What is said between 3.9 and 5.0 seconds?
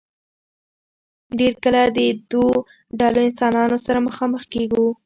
مخامخ کيږو